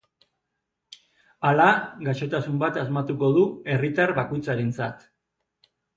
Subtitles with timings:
[1.49, 1.67] Hala,
[2.07, 5.07] gaixotasun bat asmatuko du herritar bakoitzarentzat.